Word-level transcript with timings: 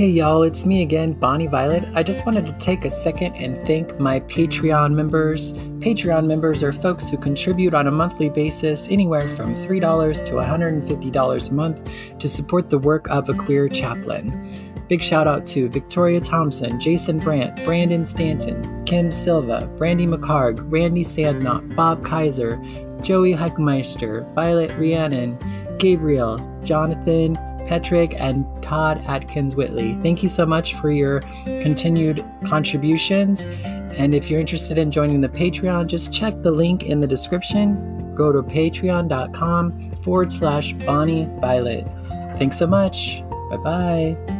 Hey 0.00 0.08
y'all, 0.08 0.44
it's 0.44 0.64
me 0.64 0.80
again, 0.80 1.12
Bonnie 1.12 1.46
Violet. 1.46 1.84
I 1.94 2.02
just 2.02 2.24
wanted 2.24 2.46
to 2.46 2.54
take 2.54 2.86
a 2.86 2.88
second 2.88 3.34
and 3.34 3.66
thank 3.66 4.00
my 4.00 4.20
Patreon 4.20 4.94
members. 4.94 5.52
Patreon 5.52 6.26
members 6.26 6.62
are 6.62 6.72
folks 6.72 7.10
who 7.10 7.18
contribute 7.18 7.74
on 7.74 7.86
a 7.86 7.90
monthly 7.90 8.30
basis 8.30 8.88
anywhere 8.88 9.28
from 9.28 9.52
$3 9.52 10.24
to 10.24 10.32
$150 10.32 11.50
a 11.50 11.52
month 11.52 11.90
to 12.18 12.28
support 12.30 12.70
the 12.70 12.78
work 12.78 13.10
of 13.10 13.28
a 13.28 13.34
queer 13.34 13.68
chaplain. 13.68 14.30
Big 14.88 15.02
shout 15.02 15.26
out 15.26 15.44
to 15.44 15.68
Victoria 15.68 16.18
Thompson, 16.18 16.80
Jason 16.80 17.18
Brandt, 17.18 17.62
Brandon 17.66 18.06
Stanton, 18.06 18.82
Kim 18.86 19.10
Silva, 19.10 19.70
Brandy 19.76 20.06
McCarg, 20.06 20.64
Randy 20.72 21.04
Sandknot, 21.04 21.76
Bob 21.76 22.02
Kaiser, 22.02 22.56
Joey 23.02 23.34
Heckmeister, 23.34 24.26
Violet 24.34 24.72
Rhiannon, 24.78 25.36
Gabriel, 25.76 26.38
Jonathan, 26.62 27.36
Petrick, 27.70 28.14
and 28.18 28.44
Todd 28.64 29.00
Atkins 29.06 29.54
Whitley. 29.54 29.94
Thank 30.02 30.24
you 30.24 30.28
so 30.28 30.44
much 30.44 30.74
for 30.74 30.90
your 30.90 31.20
continued 31.44 32.24
contributions. 32.44 33.46
And 33.96 34.12
if 34.12 34.28
you're 34.28 34.40
interested 34.40 34.76
in 34.76 34.90
joining 34.90 35.20
the 35.20 35.28
Patreon, 35.28 35.86
just 35.86 36.12
check 36.12 36.42
the 36.42 36.50
link 36.50 36.82
in 36.82 36.98
the 36.98 37.06
description. 37.06 38.12
Go 38.16 38.32
to 38.32 38.42
patreon.com 38.42 39.92
forward 40.02 40.32
slash 40.32 40.72
Bonnie 40.72 41.28
Violet. 41.38 41.88
Thanks 42.38 42.58
so 42.58 42.66
much. 42.66 43.22
Bye 43.50 43.56
bye. 43.58 44.39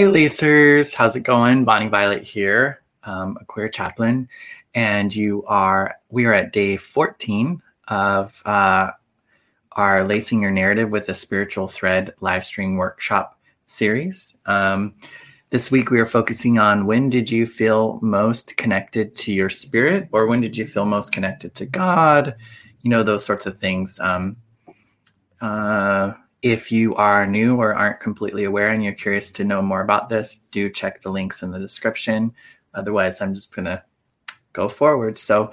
Hi, 0.00 0.06
Lacers. 0.06 0.94
How's 0.94 1.14
it 1.14 1.24
going? 1.24 1.66
Bonnie 1.66 1.88
Violet 1.88 2.22
here, 2.22 2.80
um, 3.04 3.36
a 3.38 3.44
queer 3.44 3.68
chaplain, 3.68 4.30
and 4.74 5.14
you 5.14 5.44
are. 5.44 5.94
We 6.08 6.24
are 6.24 6.32
at 6.32 6.54
day 6.54 6.78
fourteen 6.78 7.60
of 7.88 8.40
uh, 8.46 8.92
our 9.72 10.02
lacing 10.04 10.40
your 10.40 10.52
narrative 10.52 10.88
with 10.90 11.10
a 11.10 11.14
spiritual 11.14 11.68
thread 11.68 12.14
live 12.20 12.44
stream 12.44 12.76
workshop 12.76 13.38
series. 13.66 14.38
Um, 14.46 14.94
this 15.50 15.70
week 15.70 15.90
we 15.90 16.00
are 16.00 16.06
focusing 16.06 16.58
on 16.58 16.86
when 16.86 17.10
did 17.10 17.30
you 17.30 17.44
feel 17.44 17.98
most 18.00 18.56
connected 18.56 19.14
to 19.16 19.34
your 19.34 19.50
spirit, 19.50 20.08
or 20.12 20.26
when 20.26 20.40
did 20.40 20.56
you 20.56 20.66
feel 20.66 20.86
most 20.86 21.12
connected 21.12 21.54
to 21.56 21.66
God? 21.66 22.36
You 22.80 22.88
know 22.88 23.02
those 23.02 23.26
sorts 23.26 23.44
of 23.44 23.58
things. 23.58 24.00
Um, 24.00 24.38
uh, 25.42 26.14
if 26.42 26.72
you 26.72 26.94
are 26.94 27.26
new 27.26 27.56
or 27.56 27.74
aren't 27.74 28.00
completely 28.00 28.44
aware 28.44 28.70
and 28.70 28.82
you're 28.82 28.92
curious 28.94 29.30
to 29.32 29.44
know 29.44 29.60
more 29.60 29.82
about 29.82 30.08
this, 30.08 30.36
do 30.50 30.70
check 30.70 31.02
the 31.02 31.10
links 31.10 31.42
in 31.42 31.50
the 31.50 31.58
description. 31.58 32.32
Otherwise, 32.74 33.20
I'm 33.20 33.34
just 33.34 33.54
going 33.54 33.66
to 33.66 33.82
go 34.52 34.68
forward. 34.68 35.18
So, 35.18 35.52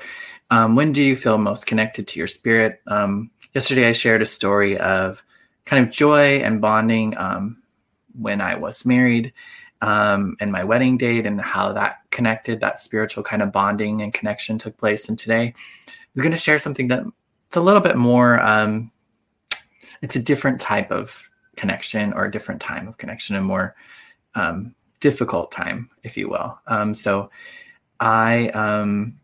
um, 0.50 0.75
when 0.75 0.94
do 0.94 1.03
you 1.03 1.18
feel 1.18 1.38
most 1.38 1.66
connected 1.66 2.08
to 2.08 2.20
your 2.20 2.28
spirit? 2.28 2.80
Um, 2.88 3.31
yesterday, 3.53 3.90
I 3.90 3.92
shared 3.92 4.22
a 4.22 4.25
story 4.25 4.78
of 4.78 5.22
kind 5.66 5.86
of 5.86 5.92
joy 5.92 6.38
and 6.38 6.62
bonding 6.62 7.18
um, 7.18 7.62
when 8.18 8.40
I 8.40 8.56
was 8.56 8.86
married 8.86 9.34
um, 9.81 10.38
and 10.40 10.52
my 10.52 10.64
wedding 10.64 10.98
date 10.98 11.25
and 11.25 11.42
how 11.42 11.74
that 11.74 11.98
connected, 12.12 12.62
that 12.62 12.80
spiritual 12.80 13.24
kind 13.24 13.42
of 13.42 13.52
bonding 13.52 14.02
and 14.02 14.14
connection 14.14 14.58
took 14.58 14.78
place. 14.78 15.09
And 15.09 15.19
today, 15.19 15.54
I'm 15.88 16.22
going 16.22 16.31
to 16.31 16.38
share 16.38 16.59
something 16.59 16.88
that 16.88 17.04
it's 17.48 17.58
a 17.58 17.62
little 17.62 17.81
bit 17.81 17.98
more 17.98 18.40
um, 18.40 18.92
it's 20.02 20.16
a 20.16 20.22
different 20.22 20.59
type 20.59 20.91
of 20.91 21.30
connection 21.56 22.13
or 22.13 22.25
a 22.25 22.31
different 22.31 22.62
time 22.62 22.88
of 22.88 22.97
connection, 22.97 23.35
a 23.35 23.41
more 23.41 23.75
um, 24.35 24.74
difficult 25.00 25.52
time, 25.52 25.90
if 26.03 26.18
you 26.18 26.30
will. 26.30 26.58
Um, 26.68 26.94
so 26.94 27.30
I, 28.00 28.50
um, 28.50 29.19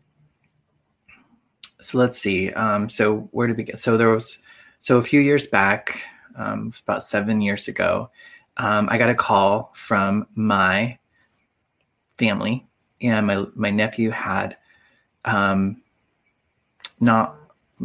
so 1.80 1.98
let's 1.98 2.18
see. 2.18 2.50
Um, 2.52 2.88
so 2.88 3.28
where 3.32 3.46
did 3.46 3.56
we 3.56 3.64
get? 3.64 3.78
So 3.78 3.96
there 3.96 4.10
was, 4.10 4.42
so 4.78 4.98
a 4.98 5.02
few 5.02 5.20
years 5.20 5.46
back, 5.46 6.00
um, 6.36 6.72
about 6.82 7.04
seven 7.04 7.40
years 7.40 7.68
ago, 7.68 8.10
um, 8.56 8.88
I 8.90 8.98
got 8.98 9.10
a 9.10 9.14
call 9.14 9.72
from 9.74 10.26
my 10.34 10.98
family, 12.18 12.66
and 13.00 13.26
my 13.26 13.44
my 13.54 13.70
nephew 13.70 14.10
had 14.10 14.56
um, 15.24 15.82
not 17.00 17.36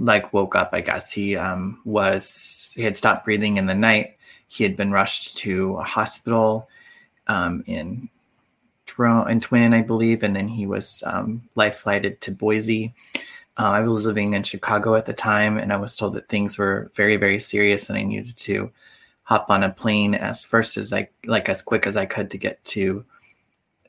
like 0.05 0.33
woke 0.33 0.55
up 0.55 0.69
i 0.73 0.81
guess. 0.81 1.11
He 1.11 1.35
um, 1.35 1.81
was 1.85 2.73
he 2.75 2.83
had 2.83 2.97
stopped 2.97 3.25
breathing 3.25 3.57
in 3.57 3.65
the 3.65 3.75
night. 3.75 4.17
He 4.47 4.63
had 4.63 4.75
been 4.75 4.91
rushed 4.91 5.37
to 5.37 5.77
a 5.77 5.83
hospital 5.83 6.69
um, 7.27 7.63
in 7.67 8.09
in 9.29 9.39
twin 9.39 9.73
i 9.73 9.81
believe 9.81 10.23
and 10.23 10.35
then 10.35 10.47
he 10.47 10.65
was 10.67 11.03
um, 11.05 11.41
life 11.55 11.77
flighted 11.77 12.19
to 12.19 12.31
boise. 12.31 12.93
Uh, 13.57 13.71
i 13.71 13.79
was 13.81 14.05
living 14.05 14.33
in 14.33 14.43
chicago 14.43 14.95
at 14.95 15.05
the 15.05 15.13
time 15.13 15.57
and 15.57 15.71
i 15.71 15.77
was 15.77 15.95
told 15.95 16.13
that 16.13 16.27
things 16.27 16.57
were 16.57 16.91
very 16.95 17.15
very 17.15 17.39
serious 17.39 17.89
and 17.89 17.97
i 17.97 18.03
needed 18.03 18.35
to 18.35 18.71
hop 19.23 19.49
on 19.49 19.63
a 19.63 19.69
plane 19.69 20.15
as 20.15 20.43
first 20.43 20.75
as 20.75 20.91
i 20.91 21.07
like 21.25 21.49
as 21.49 21.61
quick 21.61 21.87
as 21.87 21.95
i 21.95 22.05
could 22.05 22.29
to 22.31 22.37
get 22.37 22.63
to 22.65 23.05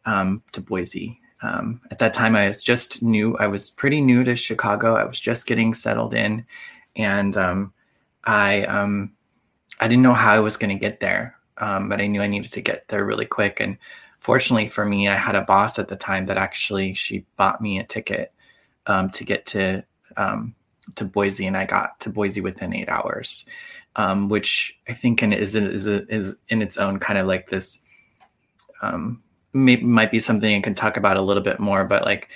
um, 0.07 0.43
to 0.53 0.61
boise 0.61 1.20
um, 1.43 1.81
at 1.91 1.99
that 1.99 2.15
time, 2.15 2.37
I 2.37 2.49
was 2.49 2.63
just 2.63 3.03
new. 3.03 3.37
I 3.39 3.47
was 3.47 3.71
pretty 3.71 4.01
new 4.01 4.25
to 4.25 4.37
Chicago. 4.37 4.95
I 4.95 5.05
was 5.05 5.19
just 5.19 5.47
getting 5.47 5.73
settled 5.73 6.15
in, 6.15 6.45
and 6.97 7.37
um, 7.37 7.73
I 8.25 8.65
um, 8.65 9.13
I 9.81 9.89
didn't 9.89 10.03
know 10.03 10.13
how 10.13 10.35
I 10.35 10.41
was 10.41 10.57
going 10.57 10.75
to 10.75 10.81
get 10.81 11.01
there, 11.01 11.37
um, 11.59 11.89
but 11.89 12.01
I 12.01 12.07
knew 12.07 12.21
I 12.21 12.27
needed 12.27 12.53
to 12.53 12.61
get 12.61 12.89
there 12.89 13.05
really 13.05 13.25
quick. 13.25 13.61
And 13.61 13.79
fortunately 14.19 14.69
for 14.69 14.85
me, 14.85 15.09
I 15.09 15.15
had 15.15 15.35
a 15.35 15.43
boss 15.43 15.79
at 15.79 15.89
the 15.89 15.97
time 15.97 16.27
that 16.27 16.37
actually 16.37 16.93
she 16.95 17.25
bought 17.37 17.63
me 17.63 17.79
a 17.79 17.85
ticket 17.85 18.33
um, 18.87 19.09
to 19.11 19.25
get 19.25 19.47
to 19.47 19.85
um, 20.19 20.55
to 20.97 21.05
Boise, 21.05 21.47
and 21.47 21.57
I 21.57 21.65
got 21.65 21.99
to 22.01 22.11
Boise 22.11 22.43
within 22.43 22.75
eight 22.75 22.91
hours, 22.91 23.47
which 24.29 24.79
I 24.89 24.93
think 24.93 25.23
is 25.23 25.55
is 25.57 25.87
is 25.87 26.37
in 26.49 26.61
its 26.61 26.77
own 26.77 26.99
kind 26.99 27.19
of 27.19 27.27
like 27.27 27.49
this. 27.49 27.81
Um, 28.83 29.23
might 29.53 30.11
be 30.11 30.19
something 30.19 30.55
I 30.55 30.61
can 30.61 30.75
talk 30.75 30.97
about 30.97 31.17
a 31.17 31.23
little 31.23 31.43
bit 31.43 31.59
more, 31.61 31.85
but 31.85 32.05
like 32.05 32.29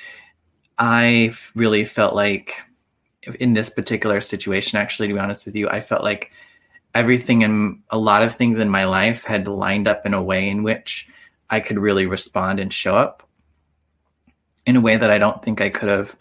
I 0.79 1.33
really 1.55 1.85
felt 1.85 2.15
like 2.15 2.61
in 3.41 3.55
this 3.55 3.71
particular 3.71 4.21
situation, 4.21 4.79
actually, 4.79 5.09
to 5.09 5.15
be 5.15 5.21
honest 5.21 5.47
with 5.47 5.57
you, 5.57 5.69
I 5.69 5.81
felt 5.81 6.03
like 6.03 6.31
everything 6.95 7.43
and 7.43 7.81
a 7.91 7.99
lot 7.99 8.23
of 8.23 8.35
things 8.35 8.59
in 8.59 8.69
my 8.69 8.85
life 8.85 9.25
had 9.25 9.49
lined 9.49 9.89
up 9.89 10.05
in 10.07 10.15
a 10.15 10.23
way 10.23 10.49
in 10.49 10.63
which 10.63 11.09
I 11.51 11.61
could 11.61 11.79
really 11.79 12.07
respond 12.07 12.61
and 12.61 12.73
show 12.73 12.97
up 12.97 13.29
in 14.67 14.77
a 14.77 14.81
way 14.81 14.97
that 14.97 15.11
I 15.11 15.19
don't 15.19 15.43
think 15.43 15.61
I 15.61 15.71
could 15.71 15.89
have, 15.89 16.17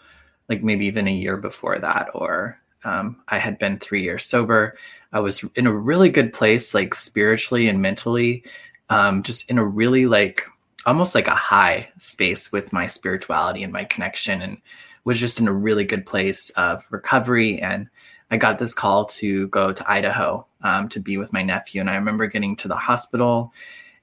like 0.49 0.63
maybe 0.63 0.85
even 0.85 1.07
a 1.07 1.11
year 1.11 1.37
before 1.37 1.79
that, 1.79 2.09
or 2.13 2.59
um, 2.83 3.21
I 3.29 3.37
had 3.37 3.57
been 3.57 3.79
three 3.79 4.03
years 4.03 4.25
sober. 4.25 4.75
I 5.11 5.19
was 5.19 5.43
in 5.55 5.67
a 5.67 5.73
really 5.73 6.09
good 6.09 6.33
place, 6.33 6.73
like 6.73 6.93
spiritually 6.93 7.67
and 7.67 7.81
mentally, 7.81 8.43
um, 8.89 9.23
just 9.23 9.49
in 9.49 9.57
a 9.57 9.65
really 9.65 10.05
like 10.05 10.45
almost 10.85 11.15
like 11.15 11.27
a 11.27 11.35
high 11.35 11.89
space 11.97 12.51
with 12.51 12.73
my 12.73 12.87
spirituality 12.87 13.63
and 13.63 13.73
my 13.73 13.83
connection 13.83 14.41
and 14.41 14.57
was 15.05 15.19
just 15.19 15.39
in 15.39 15.47
a 15.47 15.53
really 15.53 15.85
good 15.85 16.05
place 16.05 16.49
of 16.51 16.85
recovery. 16.89 17.61
And 17.61 17.89
i 18.31 18.37
got 18.37 18.57
this 18.57 18.73
call 18.73 19.05
to 19.05 19.47
go 19.49 19.71
to 19.71 19.91
idaho 19.91 20.45
um, 20.61 20.89
to 20.89 20.99
be 20.99 21.17
with 21.17 21.33
my 21.33 21.43
nephew. 21.43 21.81
And 21.81 21.89
i 21.89 21.95
remember 21.95 22.27
getting 22.27 22.55
to 22.57 22.67
the 22.67 22.75
hospital 22.75 23.53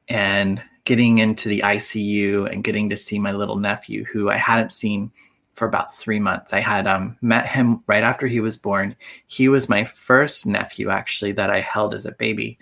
and 0.09 0.63
getting 0.85 1.19
into 1.19 1.49
the 1.49 1.61
icu 1.61 2.51
and 2.51 2.65
getting 2.65 2.91
to 2.91 2.97
see 2.97 3.19
my 3.19 3.33
little 3.33 3.57
nephew 3.57 4.05
who 4.05 4.31
i 4.31 4.37
hadn't 4.37 4.71
seen 4.71 5.11
for 5.55 5.67
about 5.69 5.95
three 5.95 6.19
months. 6.19 6.55
I 6.55 6.61
had 6.61 6.87
um, 6.87 7.19
met 7.21 7.47
him 7.47 7.85
right 7.87 8.03
after 8.03 8.27
he 8.27 8.41
was 8.41 8.57
born. 8.57 8.97
He 9.27 9.47
was 9.51 9.69
my 9.69 9.85
first 9.85 10.47
nephew 10.47 10.89
actually 10.89 11.33
that 11.33 11.51
i 11.51 11.61
held 11.61 11.95
as 11.95 12.07
a 12.07 12.13
baby. 12.13 12.59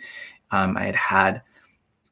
Um, 0.50 0.76
i 0.76 0.84
had 0.84 0.96
had 0.96 1.42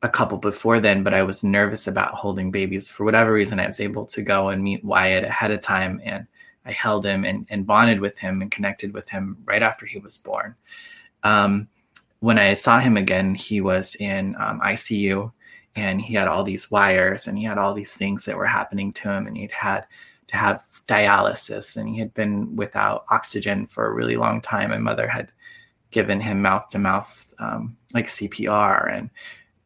a 0.02 0.08
couple 0.08 0.38
before 0.38 0.80
then, 0.80 1.02
but 1.02 1.14
I 1.14 1.22
was 1.22 1.42
nervous 1.42 1.86
about 1.86 2.14
holding 2.14 2.50
babies. 2.50 2.88
For 2.88 3.04
whatever 3.04 3.32
reason, 3.32 3.58
I 3.58 3.66
was 3.66 3.80
able 3.80 4.04
to 4.06 4.22
go 4.22 4.50
and 4.50 4.62
meet 4.62 4.84
Wyatt 4.84 5.24
ahead 5.24 5.50
of 5.50 5.62
time 5.62 6.00
and 6.04 6.26
I 6.64 6.72
held 6.72 7.06
him 7.06 7.24
and, 7.24 7.46
and 7.50 7.66
bonded 7.66 8.00
with 8.00 8.18
him 8.18 8.42
and 8.42 8.50
connected 8.50 8.92
with 8.92 9.08
him 9.08 9.38
right 9.44 9.62
after 9.62 9.86
he 9.86 9.98
was 9.98 10.18
born. 10.18 10.54
Um, 11.22 11.68
when 12.20 12.38
I 12.38 12.54
saw 12.54 12.78
him 12.78 12.96
again, 12.96 13.34
he 13.34 13.60
was 13.60 13.94
in 13.96 14.34
um, 14.38 14.60
ICU 14.60 15.32
and 15.76 16.00
he 16.00 16.14
had 16.14 16.28
all 16.28 16.42
these 16.42 16.70
wires 16.70 17.26
and 17.26 17.38
he 17.38 17.44
had 17.44 17.58
all 17.58 17.72
these 17.72 17.96
things 17.96 18.24
that 18.24 18.36
were 18.36 18.46
happening 18.46 18.92
to 18.94 19.10
him 19.10 19.26
and 19.26 19.36
he'd 19.36 19.52
had 19.52 19.86
to 20.28 20.36
have 20.36 20.64
dialysis 20.88 21.76
and 21.76 21.88
he 21.88 21.98
had 21.98 22.12
been 22.14 22.54
without 22.56 23.04
oxygen 23.10 23.66
for 23.66 23.86
a 23.86 23.94
really 23.94 24.16
long 24.16 24.40
time. 24.40 24.70
My 24.70 24.78
mother 24.78 25.06
had 25.06 25.30
given 25.90 26.20
him 26.20 26.42
mouth 26.42 26.68
to 26.70 26.78
mouth 26.78 27.32
like 27.94 28.06
CPR 28.06 28.92
and 28.92 29.10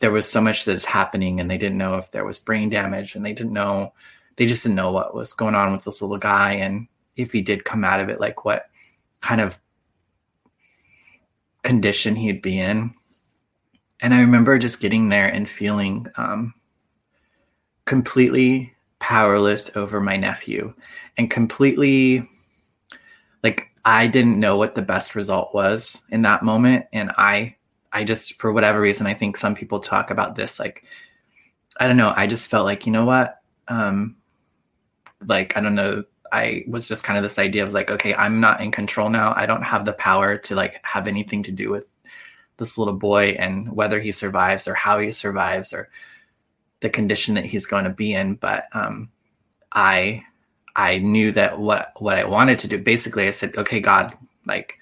there 0.00 0.10
was 0.10 0.28
so 0.28 0.40
much 0.40 0.64
that's 0.64 0.84
happening 0.84 1.40
and 1.40 1.50
they 1.50 1.58
didn't 1.58 1.78
know 1.78 1.96
if 1.96 2.10
there 2.10 2.24
was 2.24 2.38
brain 2.38 2.68
damage 2.70 3.14
and 3.14 3.24
they 3.24 3.32
didn't 3.32 3.52
know 3.52 3.92
they 4.36 4.46
just 4.46 4.62
didn't 4.62 4.76
know 4.76 4.90
what 4.90 5.14
was 5.14 5.34
going 5.34 5.54
on 5.54 5.72
with 5.72 5.84
this 5.84 6.00
little 6.00 6.16
guy. 6.16 6.52
And 6.52 6.88
if 7.16 7.30
he 7.30 7.42
did 7.42 7.66
come 7.66 7.84
out 7.84 8.00
of 8.00 8.08
it 8.08 8.20
like 8.20 8.44
what 8.44 8.70
kind 9.20 9.40
of 9.40 9.58
condition 11.62 12.16
he'd 12.16 12.40
be 12.40 12.58
in. 12.58 12.92
And 14.00 14.14
i 14.14 14.20
remember 14.20 14.58
just 14.58 14.80
getting 14.80 15.10
there 15.10 15.26
and 15.26 15.46
feeling 15.46 16.06
um, 16.16 16.54
completely 17.84 18.72
powerless 18.98 19.76
over 19.76 20.00
my 20.00 20.16
nephew 20.16 20.72
and 21.18 21.30
completely 21.30 22.26
like 23.42 23.68
i 23.84 24.06
didn't 24.06 24.40
know 24.40 24.56
what 24.56 24.74
the 24.74 24.82
best 24.82 25.14
result 25.14 25.54
was 25.54 26.00
in 26.08 26.22
that 26.22 26.42
moment. 26.42 26.86
And 26.94 27.12
i 27.18 27.56
I 27.92 28.04
just, 28.04 28.40
for 28.40 28.52
whatever 28.52 28.80
reason, 28.80 29.06
I 29.06 29.14
think 29.14 29.36
some 29.36 29.54
people 29.54 29.80
talk 29.80 30.10
about 30.10 30.34
this 30.34 30.58
like, 30.58 30.84
I 31.78 31.86
don't 31.86 31.96
know. 31.96 32.12
I 32.14 32.26
just 32.26 32.50
felt 32.50 32.66
like, 32.66 32.86
you 32.86 32.92
know 32.92 33.04
what? 33.04 33.40
Um, 33.68 34.16
like, 35.26 35.56
I 35.56 35.60
don't 35.60 35.74
know. 35.74 36.04
I 36.32 36.64
was 36.68 36.86
just 36.86 37.02
kind 37.02 37.16
of 37.16 37.22
this 37.22 37.38
idea 37.38 37.64
of 37.64 37.72
like, 37.72 37.90
okay, 37.90 38.14
I'm 38.14 38.40
not 38.40 38.60
in 38.60 38.70
control 38.70 39.08
now. 39.08 39.32
I 39.34 39.46
don't 39.46 39.62
have 39.62 39.84
the 39.84 39.94
power 39.94 40.36
to 40.36 40.54
like 40.54 40.84
have 40.84 41.08
anything 41.08 41.42
to 41.44 41.52
do 41.52 41.70
with 41.70 41.88
this 42.58 42.78
little 42.78 42.94
boy 42.94 43.30
and 43.38 43.72
whether 43.72 43.98
he 43.98 44.12
survives 44.12 44.68
or 44.68 44.74
how 44.74 44.98
he 44.98 45.10
survives 45.10 45.72
or 45.72 45.88
the 46.80 46.90
condition 46.90 47.34
that 47.34 47.44
he's 47.44 47.66
going 47.66 47.84
to 47.84 47.90
be 47.90 48.14
in. 48.14 48.34
But 48.34 48.64
um, 48.72 49.10
I, 49.72 50.22
I 50.76 50.98
knew 50.98 51.32
that 51.32 51.58
what 51.58 51.92
what 51.98 52.16
I 52.16 52.24
wanted 52.24 52.58
to 52.60 52.68
do. 52.68 52.78
Basically, 52.78 53.26
I 53.26 53.30
said, 53.30 53.56
okay, 53.56 53.80
God, 53.80 54.16
like 54.46 54.78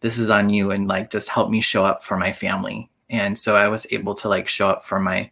this 0.00 0.18
is 0.18 0.30
on 0.30 0.50
you 0.50 0.70
and 0.70 0.88
like 0.88 1.10
just 1.10 1.28
help 1.28 1.50
me 1.50 1.60
show 1.60 1.84
up 1.84 2.04
for 2.04 2.16
my 2.16 2.32
family. 2.32 2.90
And 3.08 3.38
so 3.38 3.54
i 3.54 3.68
was 3.68 3.86
able 3.90 4.14
to 4.16 4.28
like 4.28 4.48
show 4.48 4.68
up 4.68 4.84
for 4.84 4.98
my 4.98 5.30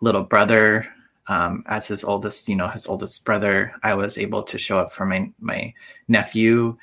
little 0.00 0.22
brother 0.22 0.86
um, 1.28 1.64
as 1.66 1.88
his 1.88 2.04
oldest 2.04 2.48
you 2.48 2.56
know 2.56 2.68
his 2.68 2.86
oldest 2.86 3.24
brother. 3.24 3.74
I 3.82 3.94
was 3.94 4.18
able 4.18 4.42
to 4.44 4.58
show 4.58 4.78
up 4.78 4.92
for 4.92 5.06
my 5.06 5.30
my 5.40 5.72
nephew. 6.08 6.76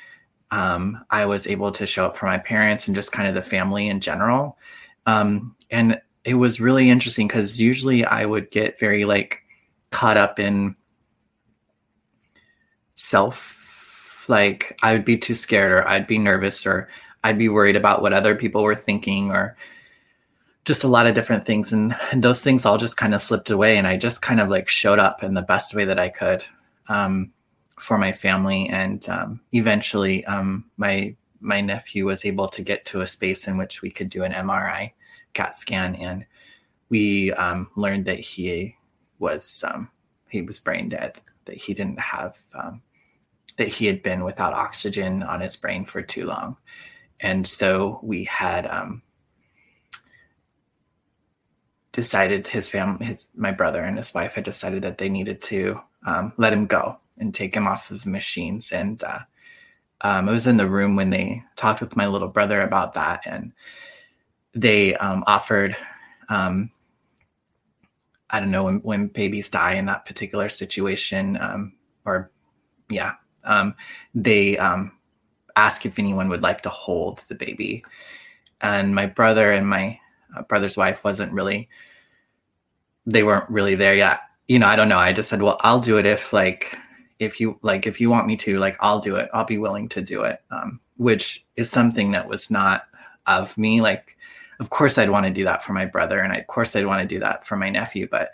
Um, 0.51 1.03
i 1.09 1.25
was 1.25 1.47
able 1.47 1.71
to 1.71 1.87
show 1.87 2.05
up 2.05 2.15
for 2.15 2.27
my 2.27 2.37
parents 2.37 2.87
and 2.87 2.95
just 2.95 3.11
kind 3.11 3.27
of 3.27 3.35
the 3.35 3.41
family 3.41 3.87
in 3.87 3.99
general. 3.99 4.57
Um, 5.05 5.55
and 5.71 5.99
it 6.23 6.35
was 6.35 6.61
really 6.61 6.89
interesting 6.89 7.27
because 7.27 7.59
usually 7.59 8.05
i 8.05 8.25
would 8.25 8.49
get 8.51 8.79
very 8.79 9.03
like 9.03 9.41
caught 9.91 10.15
up 10.17 10.39
in 10.39 10.75
self 12.95 13.62
like 14.29 14.77
I 14.83 14.93
would 14.93 15.05
be 15.05 15.17
too 15.17 15.33
scared 15.33 15.71
or 15.71 15.87
I'd 15.87 16.07
be 16.07 16.17
nervous 16.17 16.65
or 16.65 16.89
I'd 17.23 17.37
be 17.37 17.49
worried 17.49 17.75
about 17.75 18.01
what 18.01 18.13
other 18.13 18.35
people 18.35 18.63
were 18.63 18.75
thinking 18.75 19.31
or 19.31 19.55
just 20.65 20.83
a 20.83 20.87
lot 20.87 21.07
of 21.07 21.15
different 21.15 21.45
things. 21.45 21.73
And, 21.73 21.95
and 22.11 22.23
those 22.23 22.41
things 22.41 22.65
all 22.65 22.77
just 22.77 22.97
kind 22.97 23.13
of 23.13 23.21
slipped 23.21 23.49
away 23.49 23.77
and 23.77 23.87
I 23.87 23.97
just 23.97 24.21
kind 24.21 24.39
of 24.39 24.49
like 24.49 24.67
showed 24.67 24.99
up 24.99 25.23
in 25.23 25.33
the 25.33 25.41
best 25.41 25.73
way 25.73 25.85
that 25.85 25.99
I 25.99 26.09
could 26.09 26.43
um, 26.87 27.31
for 27.79 27.97
my 27.97 28.11
family. 28.11 28.69
And 28.69 29.07
um, 29.09 29.41
eventually 29.51 30.25
um, 30.25 30.65
my 30.77 31.15
my 31.39 31.59
nephew 31.59 32.05
was 32.05 32.23
able 32.23 32.47
to 32.47 32.61
get 32.61 32.85
to 32.85 33.01
a 33.01 33.07
space 33.07 33.47
in 33.49 33.57
which 33.57 33.81
we 33.81 33.91
could 33.91 34.07
do 34.07 34.23
an 34.23 34.31
MRI 34.31 34.93
CAT 35.33 35.57
scan. 35.57 35.95
And 35.95 36.25
we 36.87 37.33
um, 37.33 37.69
learned 37.75 38.05
that 38.05 38.19
he 38.19 38.77
was 39.19 39.63
um, 39.67 39.89
he 40.29 40.41
was 40.41 40.59
brain 40.59 40.89
dead 40.89 41.19
that 41.45 41.57
he 41.57 41.73
didn't 41.73 41.99
have 41.99 42.39
um, 42.53 42.81
that 43.57 43.67
he 43.67 43.85
had 43.85 44.01
been 44.03 44.23
without 44.23 44.53
oxygen 44.53 45.23
on 45.23 45.41
his 45.41 45.55
brain 45.55 45.85
for 45.85 46.01
too 46.01 46.25
long. 46.25 46.57
And 47.19 47.47
so 47.47 47.99
we 48.03 48.23
had 48.25 48.65
um, 48.65 49.01
decided 51.91 52.47
his 52.47 52.69
family, 52.69 53.05
his 53.05 53.27
my 53.35 53.51
brother 53.51 53.83
and 53.83 53.97
his 53.97 54.13
wife 54.13 54.33
had 54.33 54.43
decided 54.43 54.81
that 54.81 54.97
they 54.97 55.09
needed 55.09 55.41
to 55.43 55.79
um, 56.05 56.33
let 56.37 56.51
him 56.51 56.65
go 56.65 56.97
and 57.17 57.33
take 57.33 57.55
him 57.55 57.67
off 57.67 57.91
of 57.91 58.03
the 58.03 58.09
machines. 58.09 58.71
And 58.71 59.01
uh, 59.03 59.19
um, 60.01 60.27
I 60.27 60.31
was 60.31 60.47
in 60.47 60.57
the 60.57 60.69
room 60.69 60.95
when 60.95 61.11
they 61.11 61.43
talked 61.55 61.79
with 61.79 61.95
my 61.95 62.07
little 62.07 62.27
brother 62.27 62.61
about 62.61 62.93
that, 62.95 63.23
and 63.25 63.53
they 64.53 64.95
um, 64.95 65.23
offered. 65.27 65.77
Um, 66.29 66.69
I 68.29 68.39
don't 68.39 68.51
know 68.51 68.63
when, 68.63 68.79
when 68.79 69.07
babies 69.07 69.49
die 69.49 69.73
in 69.73 69.85
that 69.85 70.05
particular 70.05 70.49
situation, 70.49 71.37
um, 71.39 71.73
or 72.03 72.31
yeah, 72.89 73.13
um, 73.43 73.75
they 74.15 74.57
um, 74.57 74.91
ask 75.55 75.85
if 75.85 75.99
anyone 75.99 76.29
would 76.29 76.41
like 76.41 76.61
to 76.61 76.69
hold 76.69 77.19
the 77.27 77.35
baby. 77.35 77.83
And 78.61 78.95
my 78.95 79.05
brother 79.05 79.51
and 79.51 79.67
my 79.67 79.99
uh, 80.35 80.43
brother's 80.43 80.77
wife 80.77 81.03
wasn't 81.03 81.33
really, 81.33 81.69
they 83.05 83.23
weren't 83.23 83.49
really 83.49 83.75
there 83.75 83.95
yet. 83.95 84.21
You 84.47 84.59
know, 84.59 84.67
I 84.67 84.75
don't 84.75 84.89
know. 84.89 84.99
I 84.99 85.13
just 85.13 85.29
said, 85.29 85.41
well, 85.41 85.57
I'll 85.61 85.79
do 85.79 85.97
it 85.97 86.05
if 86.05 86.33
like, 86.33 86.77
if 87.19 87.39
you 87.39 87.57
like, 87.61 87.87
if 87.87 88.01
you 88.01 88.09
want 88.09 88.27
me 88.27 88.35
to, 88.37 88.57
like, 88.57 88.77
I'll 88.79 88.99
do 88.99 89.15
it. 89.15 89.29
I'll 89.33 89.45
be 89.45 89.57
willing 89.57 89.87
to 89.89 90.01
do 90.01 90.23
it. 90.23 90.41
Um, 90.51 90.79
which 90.97 91.45
is 91.55 91.69
something 91.69 92.11
that 92.11 92.27
was 92.27 92.51
not 92.51 92.83
of 93.25 93.57
me. 93.57 93.81
Like, 93.81 94.17
of 94.59 94.69
course 94.69 94.97
I'd 94.97 95.09
want 95.09 95.25
to 95.25 95.31
do 95.31 95.43
that 95.43 95.63
for 95.63 95.73
my 95.73 95.85
brother. 95.85 96.19
And 96.19 96.31
I, 96.31 96.37
of 96.37 96.47
course 96.47 96.75
I'd 96.75 96.85
want 96.85 97.01
to 97.01 97.07
do 97.07 97.19
that 97.19 97.45
for 97.45 97.57
my 97.57 97.69
nephew. 97.69 98.07
But 98.09 98.31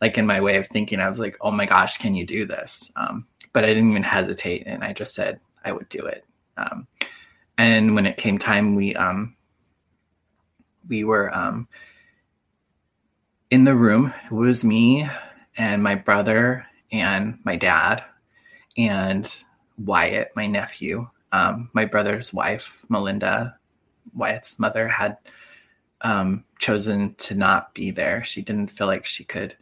like 0.00 0.18
in 0.18 0.26
my 0.26 0.40
way 0.40 0.56
of 0.56 0.66
thinking, 0.68 1.00
I 1.00 1.08
was 1.08 1.18
like, 1.18 1.36
oh 1.40 1.50
my 1.50 1.66
gosh, 1.66 1.98
can 1.98 2.14
you 2.14 2.26
do 2.26 2.44
this? 2.44 2.92
Um, 2.96 3.26
but 3.54 3.64
I 3.64 3.68
didn't 3.68 3.90
even 3.90 4.02
hesitate, 4.02 4.64
and 4.66 4.84
I 4.84 4.92
just 4.92 5.14
said 5.14 5.40
I 5.64 5.72
would 5.72 5.88
do 5.88 6.04
it. 6.04 6.26
Um, 6.58 6.86
and 7.56 7.94
when 7.94 8.04
it 8.04 8.18
came 8.18 8.36
time, 8.36 8.74
we 8.74 8.94
um, 8.94 9.36
we 10.86 11.04
were 11.04 11.34
um, 11.34 11.66
in 13.50 13.64
the 13.64 13.74
room. 13.74 14.12
It 14.26 14.32
was 14.32 14.64
me 14.64 15.08
and 15.56 15.82
my 15.82 15.94
brother 15.94 16.66
and 16.92 17.38
my 17.44 17.56
dad 17.56 18.04
and 18.76 19.32
Wyatt, 19.78 20.32
my 20.36 20.46
nephew. 20.46 21.08
Um, 21.32 21.70
my 21.72 21.84
brother's 21.84 22.34
wife, 22.34 22.84
Melinda, 22.88 23.56
Wyatt's 24.14 24.58
mother, 24.58 24.86
had 24.88 25.16
um, 26.00 26.44
chosen 26.58 27.14
to 27.16 27.34
not 27.34 27.74
be 27.74 27.90
there. 27.90 28.22
She 28.24 28.42
didn't 28.42 28.68
feel 28.68 28.86
like 28.86 29.06
she 29.06 29.24
could 29.24 29.56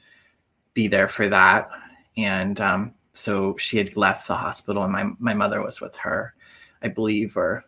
be 0.74 0.88
there 0.88 1.08
for 1.08 1.28
that. 1.28 1.70
And 2.16 2.60
um, 2.60 2.94
so 3.14 3.56
she 3.56 3.78
had 3.78 3.96
left 3.96 4.26
the 4.26 4.34
hospital 4.34 4.82
and 4.82 4.92
my, 4.92 5.04
my 5.18 5.34
mother 5.34 5.62
was 5.62 5.80
with 5.80 5.94
her 5.96 6.34
i 6.82 6.88
believe 6.88 7.36
or 7.36 7.64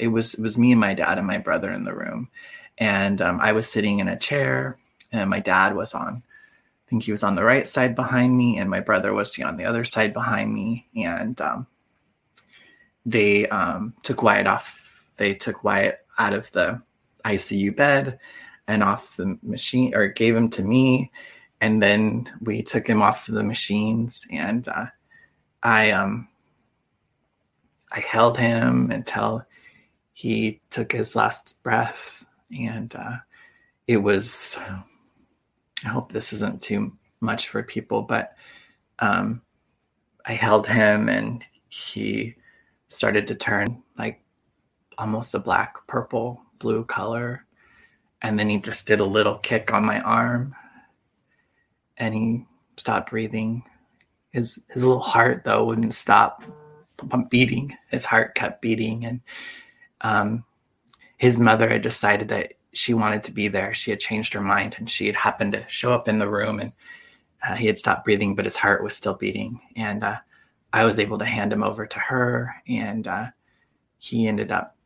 it 0.00 0.08
was 0.08 0.34
it 0.34 0.42
was 0.42 0.58
me 0.58 0.72
and 0.72 0.80
my 0.80 0.94
dad 0.94 1.18
and 1.18 1.26
my 1.26 1.38
brother 1.38 1.70
in 1.72 1.84
the 1.84 1.94
room. 1.94 2.28
And 2.78 3.20
um, 3.20 3.40
i 3.40 3.52
was 3.52 3.70
sitting 3.70 4.00
in 4.00 4.08
a 4.08 4.18
chair 4.18 4.78
and 5.12 5.28
my 5.28 5.40
dad 5.40 5.76
was 5.76 5.94
on 5.94 6.16
i 6.16 6.88
think 6.88 7.04
he 7.04 7.12
was 7.12 7.22
on 7.22 7.34
the 7.34 7.44
right 7.44 7.66
side 7.66 7.94
behind 7.94 8.36
me 8.36 8.58
and 8.58 8.70
my 8.70 8.80
brother 8.80 9.12
was 9.12 9.38
on 9.38 9.56
the 9.56 9.64
other 9.64 9.84
side 9.84 10.12
behind 10.12 10.52
me. 10.52 10.88
And 10.96 11.40
um, 11.40 11.66
they 13.04 13.46
um, 13.48 13.94
took 14.02 14.22
wyatt 14.22 14.46
off 14.46 15.04
they 15.16 15.34
took 15.34 15.62
wyatt 15.62 16.06
out 16.18 16.32
of 16.32 16.50
the 16.52 16.80
icu 17.26 17.76
bed 17.76 18.18
and 18.66 18.82
off 18.82 19.16
the 19.16 19.38
machine 19.42 19.94
or 19.94 20.08
gave 20.08 20.34
him 20.34 20.48
to 20.48 20.62
me 20.62 21.10
and 21.60 21.82
then 21.82 22.30
we 22.40 22.62
took 22.62 22.86
him 22.86 23.02
off 23.02 23.26
the 23.26 23.42
machines 23.42 24.26
and 24.30 24.68
uh, 24.68 24.86
i 25.62 25.90
um 25.90 26.28
i 27.92 28.00
held 28.00 28.38
him 28.38 28.90
until 28.90 29.44
he 30.12 30.60
took 30.68 30.92
his 30.92 31.16
last 31.16 31.62
breath. 31.62 32.26
And 32.58 32.94
uh, 32.94 33.16
it 33.86 33.98
was 33.98 34.60
i 35.84 35.88
hope 35.88 36.12
this 36.12 36.32
isn't 36.32 36.60
too 36.60 36.92
much 37.20 37.48
for 37.48 37.62
people 37.62 38.02
but 38.02 38.34
um 38.98 39.40
i 40.26 40.32
held 40.32 40.66
him 40.66 41.08
and 41.08 41.46
he 41.68 42.34
started 42.88 43.26
to 43.28 43.34
turn 43.36 43.82
like 43.96 44.20
almost 44.98 45.34
a 45.34 45.38
black 45.38 45.76
purple 45.86 46.42
blue 46.58 46.84
color. 46.84 47.46
And 48.22 48.38
then 48.38 48.48
he 48.50 48.60
just 48.60 48.86
did 48.86 49.00
a 49.00 49.04
little 49.04 49.38
kick 49.38 49.72
on 49.72 49.84
my 49.84 50.00
arm 50.00 50.54
and 52.00 52.14
he 52.14 52.46
stopped 52.76 53.10
breathing. 53.10 53.62
His 54.32 54.64
his 54.68 54.84
little 54.84 55.02
heart 55.02 55.44
though 55.44 55.64
wouldn't 55.64 55.94
stop 55.94 56.42
beating. 57.28 57.76
His 57.90 58.04
heart 58.04 58.34
kept 58.34 58.62
beating, 58.62 59.04
and 59.04 59.20
um, 60.00 60.44
his 61.18 61.38
mother 61.38 61.68
had 61.68 61.82
decided 61.82 62.28
that 62.28 62.54
she 62.72 62.94
wanted 62.94 63.22
to 63.24 63.32
be 63.32 63.48
there. 63.48 63.74
She 63.74 63.90
had 63.90 64.00
changed 64.00 64.32
her 64.32 64.40
mind, 64.40 64.76
and 64.78 64.90
she 64.90 65.06
had 65.06 65.16
happened 65.16 65.52
to 65.52 65.64
show 65.68 65.92
up 65.92 66.08
in 66.08 66.18
the 66.18 66.28
room, 66.28 66.60
and 66.60 66.72
uh, 67.46 67.54
he 67.54 67.66
had 67.66 67.78
stopped 67.78 68.04
breathing, 68.04 68.34
but 68.34 68.44
his 68.44 68.56
heart 68.56 68.82
was 68.82 68.96
still 68.96 69.14
beating. 69.14 69.60
And 69.76 70.02
uh, 70.02 70.18
I 70.72 70.84
was 70.84 70.98
able 70.98 71.18
to 71.18 71.24
hand 71.24 71.52
him 71.52 71.62
over 71.62 71.86
to 71.86 71.98
her, 71.98 72.54
and 72.68 73.06
uh, 73.06 73.26
he 73.98 74.26
ended 74.26 74.50
up 74.50 74.76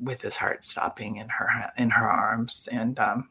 with 0.00 0.22
his 0.22 0.36
heart 0.36 0.64
stopping 0.64 1.16
in 1.16 1.28
her 1.28 1.72
in 1.76 1.90
her 1.90 2.08
arms 2.08 2.68
and 2.72 2.98
um, 2.98 3.28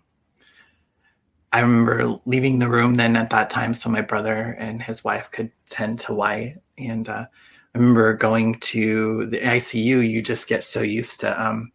I 1.52 1.62
remember 1.62 2.20
leaving 2.26 2.60
the 2.60 2.70
room 2.70 2.96
then 2.96 3.16
at 3.16 3.32
that 3.32 3.50
time 3.50 3.74
so 3.74 3.90
my 3.90 4.02
brother 4.02 4.56
and 4.60 4.82
his 4.82 5.04
wife 5.04 5.32
could 5.32 5.52
tend 5.68 6.00
to 6.00 6.14
Wyatt 6.14 6.62
and 6.78 7.10
uh, 7.10 7.26
I 7.74 7.78
remember 7.78 8.14
going 8.14 8.56
to 8.60 9.26
the 9.28 9.40
ICU 9.40 10.08
you 10.08 10.22
just 10.22 10.48
get 10.48 10.64
so 10.64 10.82
used 10.82 11.20
to 11.22 11.44
um, 11.44 11.72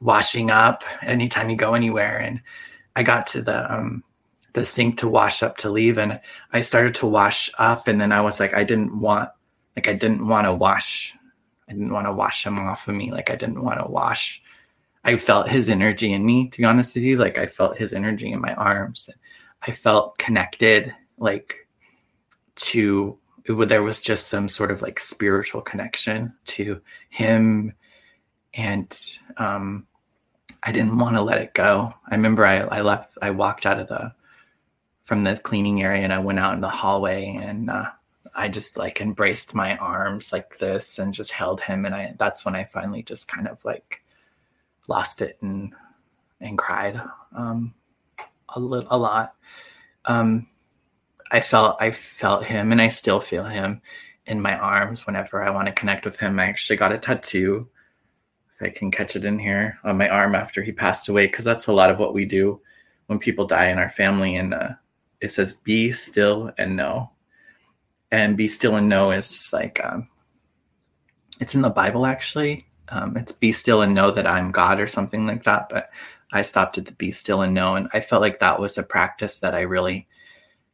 washing 0.00 0.50
up 0.50 0.82
anytime 1.02 1.50
you 1.50 1.56
go 1.56 1.74
anywhere. 1.74 2.18
And 2.18 2.40
I 2.96 3.02
got 3.02 3.26
to 3.28 3.42
the 3.42 3.72
um, 3.72 4.02
the 4.52 4.64
sink 4.64 4.98
to 4.98 5.08
wash 5.08 5.42
up 5.42 5.56
to 5.58 5.70
leave 5.70 5.98
and 5.98 6.20
I 6.52 6.60
started 6.60 6.94
to 6.96 7.06
wash 7.06 7.50
up 7.58 7.86
and 7.86 8.00
then 8.00 8.10
I 8.10 8.20
was 8.20 8.40
like 8.40 8.54
I 8.54 8.64
didn't 8.64 8.98
want 8.98 9.30
like 9.76 9.88
I 9.88 9.94
didn't 9.94 10.26
want 10.26 10.46
to 10.46 10.54
wash. 10.54 11.16
I 11.68 11.72
didn't 11.72 11.92
want 11.92 12.06
to 12.06 12.12
wash 12.12 12.44
him 12.44 12.58
off 12.58 12.88
of 12.88 12.96
me. 12.96 13.12
Like 13.12 13.30
I 13.30 13.36
didn't 13.36 13.62
want 13.62 13.78
to 13.78 13.86
wash 13.88 14.42
I 15.04 15.16
felt 15.16 15.48
his 15.48 15.70
energy 15.70 16.12
in 16.12 16.24
me 16.24 16.48
to 16.48 16.58
be 16.58 16.64
honest 16.64 16.94
with 16.94 17.04
you 17.04 17.16
like 17.16 17.38
I 17.38 17.46
felt 17.46 17.76
his 17.76 17.92
energy 17.92 18.32
in 18.32 18.40
my 18.40 18.54
arms 18.54 19.08
I 19.62 19.72
felt 19.72 20.18
connected 20.18 20.94
like 21.18 21.66
to 22.56 23.18
it, 23.44 23.68
there 23.68 23.82
was 23.82 24.00
just 24.00 24.28
some 24.28 24.48
sort 24.48 24.70
of 24.70 24.82
like 24.82 25.00
spiritual 25.00 25.62
connection 25.62 26.34
to 26.46 26.80
him 27.08 27.74
and 28.54 29.18
um 29.38 29.86
I 30.62 30.72
didn't 30.72 30.98
want 30.98 31.16
to 31.16 31.22
let 31.22 31.40
it 31.40 31.54
go. 31.54 31.92
I 32.10 32.14
remember 32.14 32.44
I, 32.44 32.58
I 32.58 32.80
left, 32.82 33.16
I 33.22 33.30
walked 33.30 33.66
out 33.66 33.78
of 33.78 33.88
the, 33.88 34.12
from 35.04 35.22
the 35.22 35.36
cleaning 35.36 35.82
area 35.82 36.02
and 36.02 36.12
I 36.12 36.18
went 36.18 36.38
out 36.38 36.54
in 36.54 36.60
the 36.60 36.68
hallway 36.68 37.38
and 37.42 37.70
uh, 37.70 37.90
I 38.34 38.48
just 38.48 38.76
like 38.76 39.00
embraced 39.00 39.54
my 39.54 39.76
arms 39.78 40.32
like 40.32 40.58
this 40.58 40.98
and 40.98 41.14
just 41.14 41.32
held 41.32 41.60
him. 41.60 41.86
And 41.86 41.94
I, 41.94 42.14
that's 42.18 42.44
when 42.44 42.54
I 42.54 42.64
finally 42.64 43.02
just 43.02 43.26
kind 43.26 43.48
of 43.48 43.64
like 43.64 44.02
lost 44.90 45.22
it 45.22 45.38
and, 45.40 45.72
and 46.42 46.58
cried 46.58 47.00
um, 47.34 47.72
a 48.54 48.60
little, 48.60 48.88
a 48.90 48.98
lot. 48.98 49.36
Um, 50.04 50.46
I 51.30 51.40
felt, 51.40 51.80
I 51.80 51.92
felt 51.92 52.44
him 52.44 52.72
and 52.72 52.82
I 52.82 52.88
still 52.88 53.20
feel 53.20 53.44
him 53.44 53.80
in 54.26 54.42
my 54.42 54.58
arms 54.58 55.06
whenever 55.06 55.42
I 55.42 55.50
want 55.50 55.66
to 55.66 55.72
connect 55.72 56.04
with 56.04 56.18
him. 56.18 56.38
I 56.38 56.46
actually 56.46 56.76
got 56.76 56.92
a 56.92 56.98
tattoo 56.98 57.68
If 58.54 58.62
I 58.62 58.70
can 58.70 58.90
catch 58.90 59.16
it 59.16 59.24
in 59.24 59.38
here 59.38 59.78
on 59.84 59.96
my 59.96 60.08
arm 60.08 60.34
after 60.34 60.62
he 60.62 60.72
passed 60.72 61.08
away, 61.08 61.26
because 61.26 61.44
that's 61.44 61.68
a 61.68 61.72
lot 61.72 61.90
of 61.90 61.98
what 61.98 62.14
we 62.14 62.24
do 62.26 62.60
when 63.06 63.18
people 63.18 63.46
die 63.46 63.68
in 63.68 63.78
our 63.78 63.88
family. 63.88 64.36
And 64.36 64.54
uh, 64.54 64.70
it 65.20 65.30
says, 65.30 65.54
"Be 65.54 65.90
still 65.92 66.52
and 66.58 66.76
know." 66.76 67.10
And 68.12 68.36
"Be 68.36 68.48
still 68.48 68.76
and 68.76 68.88
know" 68.88 69.10
is 69.12 69.50
like 69.52 69.80
um, 69.84 70.08
it's 71.40 71.54
in 71.54 71.62
the 71.62 71.70
Bible 71.70 72.06
actually. 72.06 72.66
Um, 72.90 73.16
it's 73.16 73.32
"Be 73.32 73.52
still 73.52 73.82
and 73.82 73.94
know 73.94 74.10
that 74.10 74.26
I'm 74.26 74.50
God" 74.50 74.80
or 74.80 74.88
something 74.88 75.26
like 75.26 75.44
that. 75.44 75.68
But 75.68 75.90
I 76.32 76.42
stopped 76.42 76.78
at 76.78 76.86
the 76.86 76.92
"Be 76.92 77.12
still 77.12 77.42
and 77.42 77.54
know," 77.54 77.76
and 77.76 77.88
I 77.92 78.00
felt 78.00 78.22
like 78.22 78.40
that 78.40 78.60
was 78.60 78.78
a 78.78 78.82
practice 78.82 79.38
that 79.40 79.54
I 79.54 79.62
really 79.62 80.08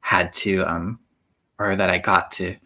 had 0.00 0.32
to, 0.34 0.62
um, 0.62 1.00
or 1.58 1.76
that 1.76 1.90
I 1.90 1.98
got 1.98 2.30
to 2.32 2.56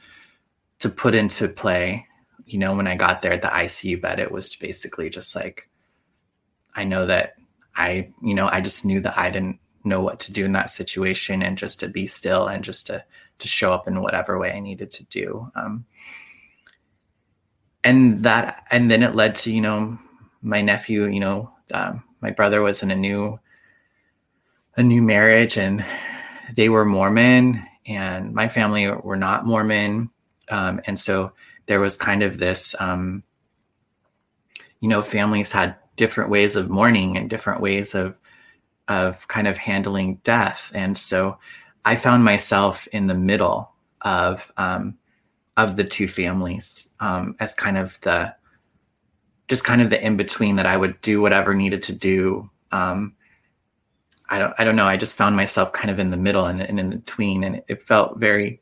to 0.80 0.88
put 0.88 1.14
into 1.14 1.48
play 1.48 2.06
you 2.50 2.58
know, 2.58 2.74
when 2.74 2.88
I 2.88 2.96
got 2.96 3.22
there 3.22 3.32
at 3.32 3.42
the 3.42 3.48
ICU 3.48 4.00
bed, 4.00 4.18
it 4.18 4.32
was 4.32 4.56
basically 4.56 5.08
just 5.08 5.36
like, 5.36 5.68
I 6.74 6.82
know 6.82 7.06
that 7.06 7.34
I, 7.76 8.08
you 8.20 8.34
know, 8.34 8.48
I 8.50 8.60
just 8.60 8.84
knew 8.84 9.00
that 9.00 9.16
I 9.16 9.30
didn't 9.30 9.60
know 9.84 10.00
what 10.00 10.18
to 10.20 10.32
do 10.32 10.44
in 10.44 10.52
that 10.52 10.70
situation 10.70 11.44
and 11.44 11.56
just 11.56 11.78
to 11.80 11.88
be 11.88 12.08
still 12.08 12.48
and 12.48 12.64
just 12.64 12.88
to, 12.88 13.04
to 13.38 13.48
show 13.48 13.72
up 13.72 13.86
in 13.86 14.02
whatever 14.02 14.36
way 14.36 14.52
I 14.52 14.58
needed 14.58 14.90
to 14.92 15.04
do. 15.04 15.50
Um, 15.54 15.86
and 17.84 18.22
that, 18.24 18.64
and 18.70 18.90
then 18.90 19.02
it 19.02 19.14
led 19.14 19.34
to, 19.36 19.52
you 19.52 19.60
know, 19.60 19.98
my 20.42 20.60
nephew, 20.60 21.06
you 21.06 21.20
know, 21.20 21.52
um, 21.72 22.02
my 22.20 22.30
brother 22.30 22.62
was 22.62 22.82
in 22.82 22.90
a 22.90 22.96
new, 22.96 23.38
a 24.76 24.82
new 24.82 25.02
marriage 25.02 25.58
and 25.58 25.84
they 26.54 26.68
were 26.68 26.84
Mormon 26.84 27.66
and 27.86 28.34
my 28.34 28.48
family 28.48 28.90
were 28.90 29.16
not 29.16 29.46
Mormon. 29.46 30.10
Um, 30.48 30.80
and 30.86 30.98
so 30.98 31.32
there 31.66 31.80
was 31.80 31.96
kind 31.96 32.22
of 32.22 32.38
this, 32.38 32.74
um, 32.80 33.22
you 34.80 34.88
know, 34.88 35.02
families 35.02 35.52
had 35.52 35.76
different 35.96 36.30
ways 36.30 36.56
of 36.56 36.70
mourning 36.70 37.16
and 37.16 37.28
different 37.28 37.60
ways 37.60 37.94
of 37.94 38.18
of 38.88 39.28
kind 39.28 39.46
of 39.46 39.56
handling 39.56 40.16
death, 40.24 40.72
and 40.74 40.98
so 40.98 41.38
I 41.84 41.94
found 41.94 42.24
myself 42.24 42.88
in 42.88 43.06
the 43.06 43.14
middle 43.14 43.70
of 44.00 44.50
um, 44.56 44.98
of 45.68 45.76
the 45.76 45.84
two 45.84 46.08
families 46.08 46.90
um, 47.00 47.36
as 47.40 47.54
kind 47.54 47.76
of 47.76 48.00
the 48.00 48.34
just 49.48 49.64
kind 49.64 49.82
of 49.82 49.90
the 49.90 50.04
in 50.04 50.16
between 50.16 50.56
that 50.56 50.66
I 50.66 50.76
would 50.76 51.00
do 51.02 51.20
whatever 51.20 51.54
needed 51.54 51.82
to 51.84 51.92
do. 51.92 52.48
Um, 52.72 53.14
I 54.28 54.38
don't 54.38 54.54
I 54.58 54.64
don't 54.64 54.76
know. 54.76 54.86
I 54.86 54.96
just 54.96 55.16
found 55.16 55.36
myself 55.36 55.72
kind 55.72 55.90
of 55.90 55.98
in 55.98 56.10
the 56.10 56.16
middle 56.16 56.46
and, 56.46 56.60
and 56.60 56.78
in 56.78 56.90
between, 56.90 57.44
and 57.44 57.62
it 57.68 57.82
felt 57.82 58.18
very 58.18 58.60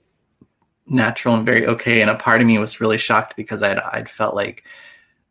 natural 0.87 1.35
and 1.35 1.45
very 1.45 1.67
okay. 1.67 2.01
And 2.01 2.11
a 2.11 2.15
part 2.15 2.41
of 2.41 2.47
me 2.47 2.59
was 2.59 2.81
really 2.81 2.99
shocked 2.99 3.37
because 3.37 3.63
I'd 3.63 3.79
I'd 3.79 4.09
felt 4.09 4.35
like 4.35 4.65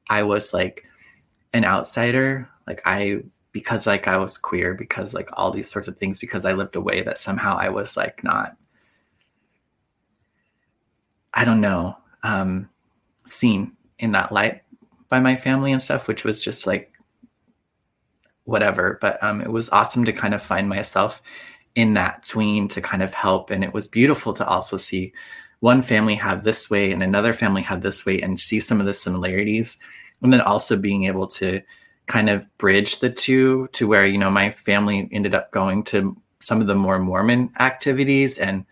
I 0.10 0.24
was 0.24 0.54
like 0.54 0.86
an 1.54 1.66
outsider, 1.66 2.48
like 2.68 2.82
I 2.86 3.24
because 3.52 3.88
like 3.88 4.08
I 4.08 4.18
was 4.18 4.38
queer, 4.38 4.76
because 4.76 5.14
like 5.16 5.30
all 5.34 5.52
these 5.52 5.70
sorts 5.70 5.88
of 5.88 5.98
things, 5.98 6.20
because 6.20 6.46
I 6.46 6.54
lived 6.54 6.76
away 6.76 7.02
that 7.02 7.18
somehow 7.18 7.58
I 7.58 7.70
was 7.70 7.98
like 7.98 8.24
not 8.24 8.56
I 11.38 11.46
don't 11.46 11.62
know, 11.62 11.96
um, 12.24 12.70
seen 13.26 13.78
in 14.00 14.12
that 14.14 14.32
light 14.32 14.64
by 15.08 15.20
my 15.20 15.36
family 15.36 15.72
and 15.72 15.82
stuff, 15.82 16.08
which 16.08 16.24
was 16.24 16.44
just 16.44 16.66
like 16.66 16.92
whatever. 18.46 18.98
But 19.00 19.22
um, 19.24 19.42
it 19.42 19.52
was 19.52 19.70
awesome 19.70 20.04
to 20.06 20.14
kind 20.14 20.34
of 20.34 20.42
find 20.42 20.68
myself 20.68 21.22
in 21.76 21.94
that 21.94 22.24
tween 22.24 22.68
to 22.70 22.82
kind 22.82 23.04
of 23.04 23.14
help. 23.14 23.52
And 23.52 23.64
it 23.64 23.72
was 23.72 23.88
beautiful 23.88 24.34
to 24.34 24.48
also 24.48 24.78
see 24.78 25.14
one 25.60 25.82
family 25.84 26.16
have 26.16 26.44
this 26.44 26.70
way 26.70 26.92
and 26.92 27.04
another 27.04 27.34
family 27.34 27.62
have 27.62 27.82
this 27.82 28.06
way 28.06 28.20
and 28.20 28.40
see 28.40 28.60
some 28.60 28.80
of 28.80 28.88
the 28.88 28.94
similarities 28.94 29.80
and 30.22 30.34
then 30.34 30.42
also 30.42 30.76
being 30.76 31.06
able 31.06 31.28
to 31.28 31.62
kind 32.08 32.30
of 32.30 32.48
bridge 32.58 33.00
the 33.00 33.10
two 33.10 33.68
to 33.74 33.88
where 33.88 34.06
you 34.06 34.18
know 34.18 34.30
my 34.30 34.50
family 34.50 35.10
ended 35.12 35.36
up 35.36 35.52
going 35.52 35.84
to 35.84 36.16
some 36.40 36.62
of 36.62 36.68
the 36.68 36.76
more 36.76 37.00
mormon 37.00 37.52
activities 37.60 38.38
and 38.38 38.66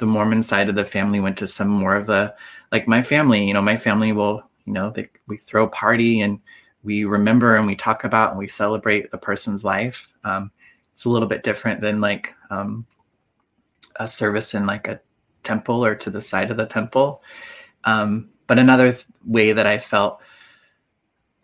the 0.00 0.06
mormon 0.06 0.42
side 0.42 0.68
of 0.68 0.74
the 0.74 0.84
family 0.84 1.20
went 1.20 1.38
to 1.38 1.46
some 1.46 1.68
more 1.68 1.94
of 1.94 2.06
the 2.06 2.34
like 2.72 2.88
my 2.88 3.00
family 3.00 3.46
you 3.46 3.54
know 3.54 3.62
my 3.62 3.76
family 3.76 4.12
will 4.12 4.42
you 4.64 4.72
know 4.72 4.90
they, 4.90 5.08
we 5.28 5.36
throw 5.36 5.64
a 5.64 5.68
party 5.68 6.20
and 6.20 6.40
we 6.82 7.04
remember 7.04 7.54
and 7.54 7.66
we 7.66 7.76
talk 7.76 8.04
about 8.04 8.30
and 8.30 8.38
we 8.38 8.48
celebrate 8.48 9.10
the 9.10 9.18
person's 9.18 9.64
life 9.64 10.12
um, 10.24 10.50
it's 10.92 11.04
a 11.04 11.10
little 11.10 11.28
bit 11.28 11.42
different 11.42 11.80
than 11.80 12.00
like 12.00 12.34
um, 12.50 12.84
a 13.96 14.08
service 14.08 14.54
in 14.54 14.66
like 14.66 14.88
a 14.88 15.00
temple 15.42 15.84
or 15.84 15.94
to 15.94 16.10
the 16.10 16.20
side 16.20 16.50
of 16.50 16.56
the 16.56 16.66
temple. 16.66 17.22
Um, 17.84 18.30
but 18.46 18.58
another 18.58 18.92
th- 18.92 19.06
way 19.24 19.52
that 19.52 19.66
I 19.66 19.78
felt 19.78 20.20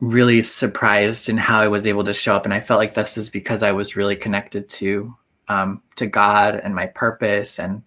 really 0.00 0.42
surprised 0.42 1.28
in 1.28 1.38
how 1.38 1.60
I 1.60 1.68
was 1.68 1.86
able 1.86 2.04
to 2.04 2.14
show 2.14 2.34
up, 2.34 2.44
and 2.44 2.52
I 2.52 2.60
felt 2.60 2.78
like 2.78 2.94
this 2.94 3.16
is 3.16 3.30
because 3.30 3.62
I 3.62 3.72
was 3.72 3.96
really 3.96 4.16
connected 4.16 4.68
to 4.70 5.14
um, 5.48 5.82
to 5.94 6.06
God 6.06 6.56
and 6.56 6.75
my 6.75 6.86
purpose, 6.86 7.58
and 7.58 7.82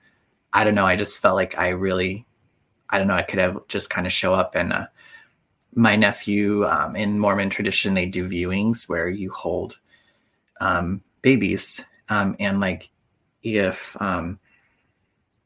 I 0.53 0.63
don't 0.63 0.75
know, 0.75 0.85
I 0.85 0.95
just 0.95 1.19
felt 1.19 1.35
like 1.35 1.57
I 1.57 1.69
really, 1.69 2.25
I 2.89 2.97
don't 2.97 3.07
know, 3.07 3.15
I 3.15 3.23
could 3.23 3.39
have 3.39 3.67
just 3.67 3.89
kind 3.89 4.07
of 4.07 4.13
show 4.13 4.33
up 4.33 4.55
and. 4.55 4.73
Uh, 4.73 4.87
my 5.75 5.95
nephew 5.95 6.65
um, 6.65 6.95
in 6.95 7.19
Mormon 7.19 7.49
tradition, 7.49 7.93
they 7.93 8.05
do 8.05 8.27
viewings 8.27 8.89
where 8.89 9.07
you 9.07 9.31
hold 9.31 9.79
um, 10.61 11.01
babies, 11.21 11.85
um, 12.09 12.35
and 12.39 12.59
like 12.59 12.89
if 13.43 13.95
um, 14.01 14.39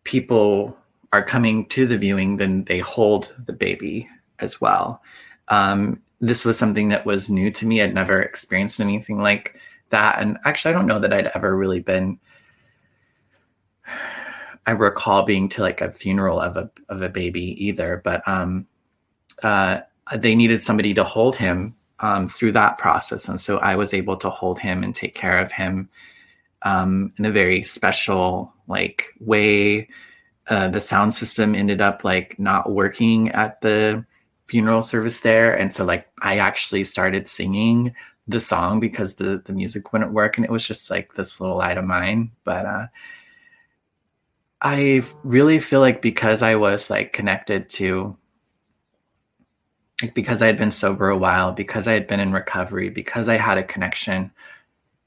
people 0.04 0.78
are 1.12 1.24
coming 1.24 1.66
to 1.68 1.86
the 1.86 1.98
viewing, 1.98 2.38
then 2.38 2.64
they 2.64 2.80
hold 2.80 3.36
the 3.46 3.54
baby 3.54 4.10
as 4.40 4.60
well. 4.60 5.02
Um, 5.50 6.02
this 6.22 6.46
was 6.46 6.58
something 6.58 6.90
that 6.90 7.06
was 7.06 7.30
new 7.30 7.52
to 7.52 7.68
me. 7.68 7.82
I'd 7.82 7.94
never 7.94 8.22
experienced 8.22 8.80
anything 8.80 9.22
like 9.22 9.60
that. 9.90 10.20
And 10.20 10.38
actually, 10.46 10.74
I 10.74 10.78
don't 10.78 10.88
know 10.88 11.00
that 11.00 11.14
I'd 11.14 11.32
ever 11.36 11.56
really 11.56 11.82
been. 11.82 12.20
I 14.66 14.72
recall 14.72 15.26
being 15.26 15.50
to 15.50 15.62
like 15.62 15.82
a 15.82 15.92
funeral 15.92 16.40
of 16.40 16.56
a 16.56 16.70
of 16.90 17.02
a 17.02 17.10
baby 17.10 17.66
either, 17.66 18.02
but 18.04 18.26
um, 18.28 18.66
uh, 19.42 19.82
they 20.16 20.36
needed 20.36 20.62
somebody 20.62 20.94
to 20.94 21.04
hold 21.04 21.36
him 21.36 21.76
um, 22.00 22.28
through 22.28 22.54
that 22.54 22.78
process, 22.78 23.28
and 23.28 23.40
so 23.40 23.58
I 23.58 23.76
was 23.76 23.94
able 23.94 24.18
to 24.18 24.30
hold 24.30 24.60
him 24.60 24.84
and 24.84 24.96
take 24.96 25.16
care 25.16 25.38
of 25.38 25.52
him 25.52 25.90
um, 26.62 27.14
in 27.18 27.26
a 27.26 27.32
very 27.32 27.64
special 27.64 28.54
like 28.68 29.08
way. 29.20 29.90
Uh, 30.48 30.68
the 30.68 30.82
sound 30.82 31.14
system 31.14 31.56
ended 31.56 31.80
up 31.80 32.04
like 32.04 32.38
not 32.38 32.72
working 32.72 33.30
at 33.30 33.62
the 33.62 34.06
funeral 34.48 34.82
service 34.82 35.22
there, 35.22 35.54
and 35.58 35.74
so 35.74 35.84
like 35.84 36.08
I 36.22 36.38
actually 36.38 36.84
started 36.86 37.28
singing 37.28 37.94
the 38.28 38.40
song 38.40 38.80
because 38.80 39.16
the 39.16 39.42
the 39.46 39.54
music 39.54 39.92
wouldn't 39.92 40.14
work, 40.14 40.38
and 40.38 40.46
it 40.46 40.52
was 40.52 40.66
just 40.66 40.90
like 40.90 41.16
this 41.16 41.42
little 41.42 41.58
light 41.58 41.78
of 41.78 41.86
mine. 41.86 42.32
But 42.46 42.66
uh, 42.66 42.88
I 44.64 45.04
really 45.24 45.60
feel 45.60 45.82
like 45.82 46.02
because 46.02 46.42
I 46.42 46.56
was 46.56 46.90
like 46.90 47.12
connected 47.12 47.70
to 47.72 48.18
like 50.02 50.14
because 50.14 50.42
I 50.42 50.48
had 50.48 50.58
been 50.58 50.72
sober 50.72 51.10
a 51.10 51.18
while, 51.18 51.54
because 51.54 51.88
I 51.88 51.94
had 51.94 52.08
been 52.08 52.20
in 52.20 52.34
recovery, 52.34 52.90
because 52.90 53.30
I 53.30 53.36
had 53.36 53.58
a 53.58 53.64
connection 53.64 54.32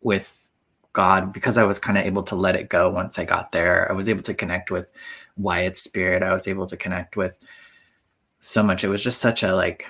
with 0.03 0.51
God, 0.93 1.33
because 1.33 1.59
I 1.59 1.65
was 1.65 1.79
kind 1.79 1.99
of 1.99 2.05
able 2.05 2.23
to 2.25 2.35
let 2.35 2.57
it 2.57 2.69
go 2.69 2.91
once 2.91 3.19
I 3.19 3.25
got 3.25 3.53
there. 3.53 3.91
I 3.91 3.95
was 3.95 4.09
able 4.09 4.23
to 4.23 4.35
connect 4.35 4.71
with 4.71 4.91
Wyatt's 5.37 5.83
spirit. 5.83 6.23
I 6.23 6.33
was 6.33 6.49
able 6.49 6.67
to 6.67 6.77
connect 6.77 7.17
with 7.17 7.39
so 8.41 8.63
much. 8.63 8.85
It 8.85 8.89
was 8.89 9.03
just 9.03 9.21
such 9.21 9.43
a 9.43 9.55
like, 9.55 9.87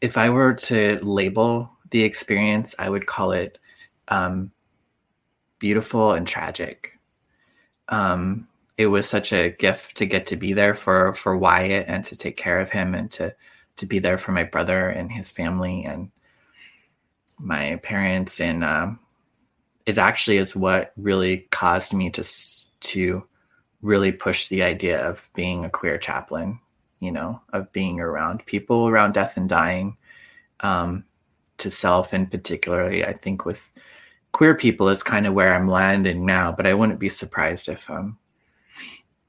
if 0.00 0.16
I 0.16 0.30
were 0.30 0.54
to 0.54 0.98
label 1.02 1.70
the 1.90 2.02
experience, 2.02 2.74
I 2.78 2.90
would 2.90 3.06
call 3.06 3.32
it 3.32 3.58
um, 4.08 4.50
beautiful 5.58 6.12
and 6.14 6.26
tragic. 6.26 6.98
Um, 7.88 8.48
it 8.78 8.86
was 8.86 9.08
such 9.08 9.32
a 9.32 9.50
gift 9.50 9.96
to 9.96 10.06
get 10.06 10.26
to 10.26 10.36
be 10.36 10.52
there 10.52 10.74
for 10.74 11.14
for 11.14 11.36
Wyatt 11.36 11.86
and 11.88 12.04
to 12.04 12.16
take 12.16 12.36
care 12.36 12.60
of 12.60 12.70
him 12.70 12.94
and 12.94 13.10
to 13.12 13.34
to 13.76 13.86
be 13.86 13.98
there 13.98 14.18
for 14.18 14.32
my 14.32 14.44
brother 14.44 14.88
and 14.88 15.10
his 15.12 15.30
family 15.30 15.84
and 15.84 16.10
my 17.38 17.76
parents. 17.76 18.40
And 18.40 18.64
um, 18.64 18.98
it 19.84 19.98
actually 19.98 20.38
is 20.38 20.56
what 20.56 20.92
really 20.96 21.46
caused 21.50 21.94
me 21.94 22.10
to 22.10 22.24
to 22.80 23.24
really 23.82 24.12
push 24.12 24.48
the 24.48 24.62
idea 24.62 25.06
of 25.06 25.28
being 25.34 25.64
a 25.64 25.70
queer 25.70 25.98
chaplain 25.98 26.58
you 26.98 27.12
know 27.12 27.40
of 27.52 27.70
being 27.72 28.00
around 28.00 28.44
people 28.46 28.88
around 28.88 29.12
death 29.12 29.36
and 29.36 29.48
dying. 29.48 29.96
Um, 30.60 31.04
to 31.58 31.70
self 31.70 32.12
and 32.12 32.30
particularly 32.30 33.04
i 33.04 33.12
think 33.12 33.44
with 33.44 33.72
queer 34.32 34.54
people 34.54 34.88
is 34.88 35.02
kind 35.02 35.26
of 35.26 35.34
where 35.34 35.54
i'm 35.54 35.68
landing 35.68 36.26
now 36.26 36.52
but 36.52 36.66
i 36.66 36.74
wouldn't 36.74 37.00
be 37.00 37.08
surprised 37.08 37.68
if 37.68 37.88
um 37.90 38.18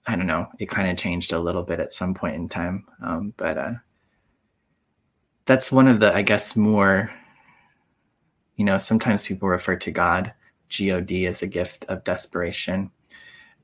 i 0.07 0.15
don't 0.15 0.27
know. 0.27 0.47
It 0.59 0.69
kind 0.69 0.89
of 0.89 0.97
changed 0.97 1.33
a 1.33 1.39
little 1.39 1.63
bit 1.63 1.79
at 1.79 1.91
some 1.91 2.13
point 2.13 2.35
in 2.35 2.47
time 2.47 2.85
um, 3.01 3.33
but 3.37 3.57
uh 3.57 3.73
that's 5.45 5.71
one 5.71 5.87
of 5.87 5.99
the 5.99 6.13
i 6.13 6.21
guess 6.21 6.55
more 6.55 7.09
you 8.55 8.65
know 8.65 8.77
sometimes 8.77 9.27
people 9.27 9.47
refer 9.47 9.75
to 9.75 9.91
god 9.91 10.33
god 10.69 11.11
as 11.27 11.41
a 11.41 11.47
gift 11.47 11.85
of 11.85 12.03
desperation. 12.03 12.91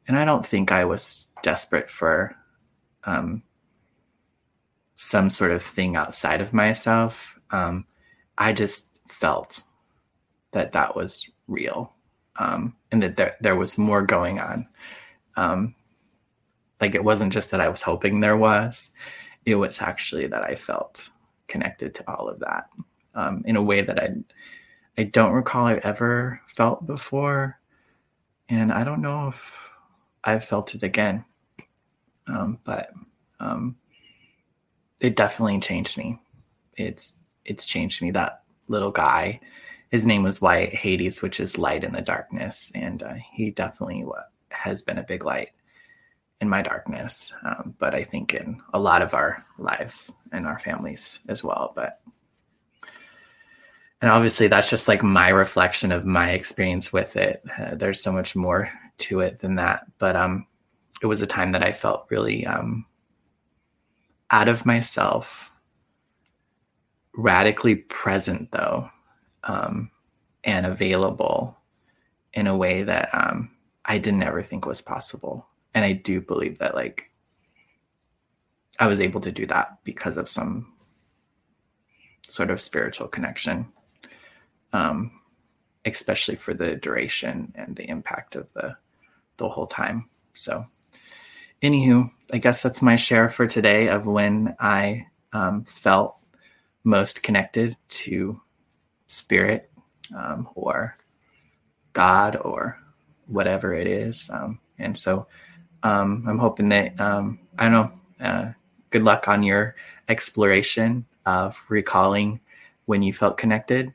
And 0.08 0.18
i 0.18 0.26
don't 0.26 0.46
think 0.46 0.72
i 0.72 0.86
was 0.86 1.28
desperate 1.42 1.90
for 1.90 2.36
um, 3.06 3.44
some 4.96 5.30
sort 5.30 5.52
of 5.52 5.62
thing 5.62 5.98
outside 5.98 6.40
of 6.40 6.54
myself. 6.54 7.38
Um, 7.52 7.86
i 8.38 8.54
just 8.54 9.02
felt 9.08 9.64
that 10.52 10.72
that 10.72 10.96
was 10.96 11.30
real 11.48 11.94
um, 12.38 12.76
and 12.92 13.04
that 13.04 13.18
there, 13.18 13.36
there 13.42 13.56
was 13.56 13.78
more 13.78 14.02
going 14.02 14.40
on. 14.40 14.68
Um, 15.36 15.76
like 16.82 16.96
it 16.96 17.04
wasn't 17.04 17.32
just 17.34 17.52
that 17.52 17.62
i 17.62 17.70
was 17.70 17.82
hoping 17.82 18.20
there 18.20 18.38
was 18.38 18.94
it 19.46 19.56
was 19.56 19.82
actually 19.82 20.28
that 20.28 20.44
i 20.44 20.56
felt 20.56 21.10
connected 21.48 21.94
to 21.94 22.04
all 22.12 22.28
of 22.28 22.40
that 22.40 22.70
um, 23.16 23.44
in 23.46 23.56
a 23.56 23.64
way 23.64 23.82
that 23.82 24.02
I 24.02 24.10
I 24.98 25.04
don't 25.04 25.34
recall 25.34 25.66
I've 25.66 25.80
ever 25.80 26.40
felt 26.46 26.86
before, 26.86 27.60
and 28.50 28.72
I 28.72 28.84
don't 28.84 29.02
know 29.02 29.28
if 29.30 29.70
I've 30.24 30.46
felt 30.46 30.76
it 30.76 30.84
again. 30.84 31.26
Um, 32.28 32.60
but 32.64 32.92
um, 33.40 33.76
it 35.00 35.16
definitely 35.16 35.60
changed 35.60 35.98
me. 35.98 36.20
It's 36.78 37.18
it's 37.46 37.66
changed 37.66 38.02
me. 38.02 38.12
That 38.12 38.44
little 38.68 38.92
guy, 38.92 39.40
his 39.90 40.06
name 40.06 40.24
was 40.24 40.42
Wyatt 40.42 40.74
Hades, 40.74 41.22
which 41.22 41.40
is 41.40 41.58
light 41.58 41.84
in 41.84 41.94
the 41.94 42.02
darkness, 42.02 42.72
and 42.76 43.02
uh, 43.02 43.16
he 43.32 43.52
definitely 43.52 44.06
has 44.50 44.82
been 44.82 45.00
a 45.00 45.04
big 45.04 45.26
light 45.26 45.50
in 46.42 46.50
my 46.50 46.62
darkness, 46.62 47.34
um, 47.44 47.76
but 47.80 47.96
I 47.96 48.04
think 48.04 48.34
in 48.34 48.62
a 48.74 48.80
lot 48.80 49.02
of 49.02 49.14
our 49.14 49.44
lives 49.58 50.12
and 50.32 50.46
our 50.46 50.60
families 50.60 51.20
as 51.30 51.44
well. 51.44 51.72
But 51.76 52.00
and 54.02 54.12
obviously, 54.12 54.50
that's 54.50 54.70
just 54.70 54.90
like 54.90 55.02
my 55.02 55.30
reflection 55.30 55.94
of 55.94 56.06
my 56.06 56.32
experience 56.32 56.92
with 56.92 57.16
it. 57.16 57.42
Uh, 57.58 57.76
there's 57.76 58.04
so 58.04 58.12
much 58.12 58.36
more 58.36 58.70
to 58.98 59.22
it 59.22 59.40
than 59.40 59.56
that. 59.56 59.86
But 59.98 60.18
um, 60.18 60.46
it 61.02 61.06
was 61.06 61.22
a 61.22 61.28
time 61.28 61.54
that 61.54 61.64
I 61.64 61.72
felt 61.72 62.08
really 62.10 62.46
um, 62.46 62.86
out 64.30 64.50
of 64.50 64.66
myself, 64.66 65.54
radically 67.16 67.76
present 67.76 68.52
though, 68.52 68.90
um, 69.46 69.90
and 70.44 70.66
available 70.66 71.58
in 72.34 72.48
a 72.48 72.58
way 72.58 72.84
that 72.84 73.08
um, 73.14 73.52
I 73.86 74.00
didn't 74.00 74.24
ever 74.24 74.44
think 74.44 74.66
was 74.66 74.82
possible 74.82 75.48
and 75.74 75.84
I 75.84 75.94
do 75.94 76.22
believe 76.22 76.60
that 76.60 76.76
like 76.76 77.10
I 78.80 78.88
was 78.88 79.02
able 79.02 79.22
to 79.22 79.32
do 79.32 79.46
that 79.48 79.80
because 79.84 80.18
of 80.18 80.30
some 80.30 80.74
sort 82.28 82.50
of 82.50 82.62
spiritual 82.62 83.08
connection, 83.08 83.68
um, 84.72 85.12
especially 85.86 86.36
for 86.36 86.54
the 86.54 86.76
duration 86.76 87.54
and 87.56 87.76
the 87.76 87.90
impact 87.90 88.36
of 88.36 88.52
the 88.54 88.76
the 89.38 89.50
whole 89.50 89.68
time. 89.68 90.10
So, 90.34 90.66
anywho, 91.62 92.10
I 92.32 92.38
guess 92.38 92.62
that's 92.62 92.82
my 92.82 92.96
share 92.96 93.30
for 93.30 93.48
today 93.48 93.90
of 93.90 94.06
when 94.06 94.56
I 94.60 95.08
um, 95.34 95.64
felt 95.66 96.16
most 96.84 97.24
connected 97.24 97.76
to 97.88 98.40
spirit 99.08 99.72
um, 100.16 100.50
or 100.56 100.98
God 101.94 102.38
or 102.42 102.78
whatever 103.28 103.74
it 103.74 103.88
is. 103.88 104.30
Um, 104.32 104.60
and 104.78 104.98
so 104.98 105.28
um, 105.84 106.24
I'm 106.28 106.40
hoping 106.40 106.70
that 106.70 107.00
um, 107.00 107.40
I 107.58 107.70
don't 107.70 107.74
know. 107.74 108.26
Uh, 108.26 108.54
good 108.90 109.04
luck 109.04 109.28
on 109.28 109.44
your 109.44 109.76
exploration 110.08 111.06
of 111.26 111.64
recalling 111.70 112.40
when 112.86 113.04
you 113.04 113.14
felt 113.14 113.38
connected, 113.38 113.94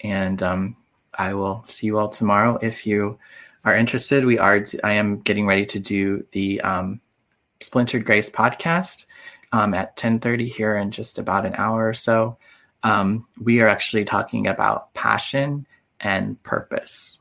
and 0.00 0.42
um, 0.42 0.76
I 1.14 1.34
will 1.34 1.62
see 1.64 1.86
you 1.86 1.98
all 1.98 2.08
tomorrow. 2.08 2.58
If 2.60 2.86
you 2.86 3.18
are 3.64 3.74
interested, 3.74 4.24
we 4.24 4.38
are. 4.38 4.64
I 4.82 4.92
am 4.92 5.20
getting 5.20 5.46
ready 5.46 5.64
to 5.66 5.78
do 5.78 6.26
the 6.32 6.60
um, 6.62 7.00
Splintered 7.60 8.04
Grace 8.04 8.28
podcast 8.28 9.06
um, 9.52 9.74
at 9.74 9.96
10:30 9.96 10.48
here 10.48 10.76
in 10.76 10.90
just 10.90 11.18
about 11.18 11.46
an 11.46 11.54
hour 11.56 11.88
or 11.88 11.94
so. 11.94 12.36
Um, 12.82 13.26
we 13.40 13.60
are 13.60 13.68
actually 13.68 14.04
talking 14.04 14.48
about 14.48 14.92
passion 14.94 15.66
and 16.00 16.42
purpose. 16.42 17.20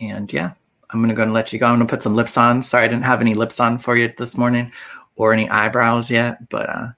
and 0.00 0.32
yeah, 0.32 0.54
I'm 0.90 1.00
gonna 1.00 1.14
go 1.14 1.22
and 1.22 1.32
let 1.32 1.52
you 1.52 1.58
go. 1.58 1.66
I'm 1.66 1.74
gonna 1.74 1.86
put 1.86 2.02
some 2.02 2.14
lips 2.14 2.36
on. 2.36 2.62
Sorry, 2.62 2.84
I 2.84 2.88
didn't 2.88 3.04
have 3.04 3.20
any 3.20 3.34
lips 3.34 3.60
on 3.60 3.78
for 3.78 3.96
you 3.96 4.12
this 4.16 4.36
morning, 4.36 4.72
or 5.16 5.32
any 5.32 5.48
eyebrows 5.48 6.10
yet. 6.10 6.48
But 6.48 6.68
uh, 6.68 6.88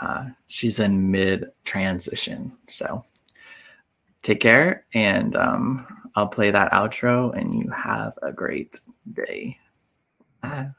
uh, 0.00 0.28
she's 0.46 0.78
in 0.78 1.10
mid 1.10 1.50
transition, 1.64 2.52
so 2.66 3.04
take 4.22 4.40
care, 4.40 4.84
and 4.94 5.36
um, 5.36 5.86
I'll 6.14 6.28
play 6.28 6.50
that 6.50 6.72
outro, 6.72 7.36
and 7.36 7.54
you 7.54 7.70
have 7.70 8.12
a 8.22 8.32
great 8.32 8.80
day. 9.12 9.58
Bye. 10.40 10.70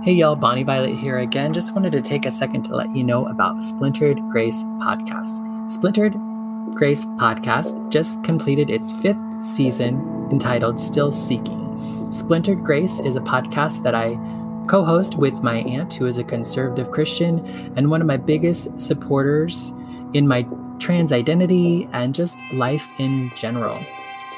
Hey 0.00 0.12
y'all, 0.12 0.36
Bonnie 0.36 0.62
Violet 0.62 0.94
here 0.94 1.18
again. 1.18 1.52
Just 1.52 1.74
wanted 1.74 1.90
to 1.90 2.00
take 2.00 2.24
a 2.24 2.30
second 2.30 2.62
to 2.62 2.76
let 2.76 2.94
you 2.94 3.02
know 3.02 3.26
about 3.26 3.64
Splintered 3.64 4.20
Grace 4.30 4.62
Podcast. 4.62 5.68
Splintered 5.68 6.14
Grace 6.72 7.04
Podcast 7.04 7.90
just 7.90 8.22
completed 8.22 8.70
its 8.70 8.92
fifth 9.02 9.18
season 9.42 10.28
entitled 10.30 10.78
Still 10.78 11.10
Seeking. 11.10 12.12
Splintered 12.12 12.62
Grace 12.62 13.00
is 13.00 13.16
a 13.16 13.20
podcast 13.20 13.82
that 13.82 13.96
I 13.96 14.16
co 14.68 14.84
host 14.84 15.16
with 15.16 15.42
my 15.42 15.56
aunt, 15.62 15.94
who 15.94 16.06
is 16.06 16.18
a 16.18 16.24
conservative 16.24 16.92
Christian 16.92 17.44
and 17.76 17.90
one 17.90 18.00
of 18.00 18.06
my 18.06 18.18
biggest 18.18 18.78
supporters 18.78 19.72
in 20.14 20.28
my 20.28 20.46
trans 20.78 21.10
identity 21.10 21.88
and 21.92 22.14
just 22.14 22.38
life 22.52 22.86
in 23.00 23.32
general. 23.34 23.84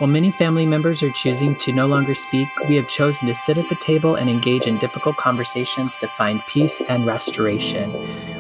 While 0.01 0.09
many 0.09 0.31
family 0.31 0.65
members 0.65 1.03
are 1.03 1.11
choosing 1.11 1.57
to 1.57 1.75
no 1.75 1.87
longer 1.87 2.15
speak, 2.15 2.49
we 2.71 2.77
have 2.77 2.89
chosen 2.89 3.29
to 3.29 3.35
sit 3.35 3.59
at 3.59 3.69
the 3.69 3.75
table 3.75 4.15
and 4.15 4.31
engage 4.31 4.67
in 4.67 4.79
difficult 4.79 5.19
conversations 5.19 5.99
to 5.99 6.09
find 6.09 6.43
peace 6.47 6.81
and 6.89 7.05
restoration. 7.05 7.95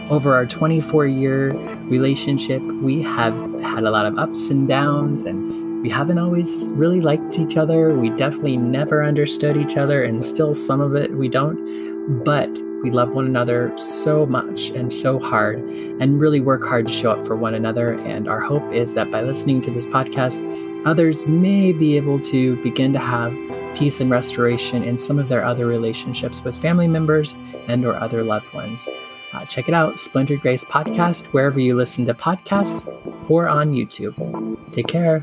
Over 0.09 0.33
our 0.33 0.47
24 0.47 1.07
year 1.07 1.53
relationship, 1.85 2.63
we 2.63 3.03
have 3.03 3.35
had 3.61 3.85
a 3.85 3.91
lot 3.91 4.07
of 4.07 4.17
ups 4.17 4.49
and 4.49 4.67
downs, 4.67 5.27
and 5.27 5.83
we 5.83 5.91
haven't 5.91 6.17
always 6.17 6.69
really 6.69 7.03
liked 7.03 7.39
each 7.39 7.59
other. 7.59 7.95
We 7.95 8.09
definitely 8.09 8.57
never 8.57 9.05
understood 9.05 9.59
each 9.59 9.77
other, 9.77 10.03
and 10.03 10.25
still 10.25 10.55
some 10.55 10.81
of 10.81 10.97
it 10.97 11.13
we 11.13 11.29
don't. 11.29 12.25
But 12.25 12.49
we 12.83 12.91
love 12.91 13.11
one 13.11 13.27
another 13.27 13.77
so 13.77 14.27
much 14.27 14.71
and 14.71 14.93
so 14.93 15.19
hard 15.19 15.59
and 15.59 16.21
really 16.21 16.41
work 16.41 16.65
hard 16.65 16.87
to 16.87 16.93
show 16.93 17.11
up 17.11 17.27
for 17.27 17.37
one 17.37 17.55
another. 17.55 17.95
And 18.01 18.29
our 18.29 18.41
hope 18.41 18.73
is 18.73 18.95
that 18.95 19.11
by 19.11 19.23
listening 19.23 19.61
to 19.63 19.71
this 19.71 19.87
podcast, 19.87 20.41
others 20.87 21.27
may 21.27 21.73
be 21.73 21.97
able 21.97 22.21
to 22.21 22.61
begin 22.63 22.93
to 22.95 22.99
have 22.99 23.33
peace 23.77 24.01
and 24.01 24.11
restoration 24.11 24.83
in 24.83 24.99
some 24.99 25.19
of 25.19 25.29
their 25.29 25.45
other 25.45 25.67
relationships 25.67 26.43
with 26.43 26.61
family 26.61 26.89
members 26.89 27.37
and 27.69 27.85
or 27.85 27.95
other 27.97 28.23
loved 28.25 28.53
ones. 28.53 28.89
Uh, 29.33 29.45
check 29.45 29.69
it 29.69 29.75
out, 29.75 30.01
Splintered 30.01 30.41
Grace 30.41 30.65
Podcast, 30.65 31.27
wherever 31.27 31.61
you 31.61 31.77
listen 31.77 32.05
to 32.07 32.15
podcasts 32.15 32.85
or 33.31 33.49
on 33.49 33.73
YouTube. 33.73 34.73
Take 34.73 34.89
care. 34.89 35.23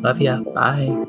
Love 0.00 0.20
ya. 0.20 0.40
Bye. 0.40 1.06